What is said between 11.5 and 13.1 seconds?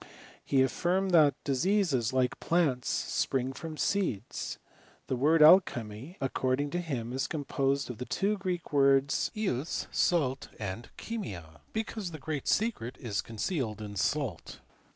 because the great secret